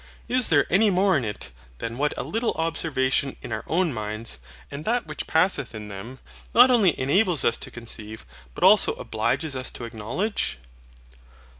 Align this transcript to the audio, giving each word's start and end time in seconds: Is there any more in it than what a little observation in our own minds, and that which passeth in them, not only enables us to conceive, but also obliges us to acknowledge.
Is 0.27 0.47
there 0.49 0.65
any 0.71 0.89
more 0.89 1.15
in 1.15 1.23
it 1.23 1.51
than 1.77 1.95
what 1.95 2.17
a 2.17 2.23
little 2.23 2.53
observation 2.53 3.35
in 3.43 3.51
our 3.51 3.63
own 3.67 3.93
minds, 3.93 4.39
and 4.71 4.83
that 4.83 5.05
which 5.05 5.27
passeth 5.27 5.75
in 5.75 5.89
them, 5.89 6.17
not 6.55 6.71
only 6.71 6.99
enables 6.99 7.43
us 7.45 7.55
to 7.57 7.69
conceive, 7.69 8.25
but 8.55 8.63
also 8.63 8.93
obliges 8.95 9.55
us 9.55 9.69
to 9.69 9.83
acknowledge. 9.83 10.57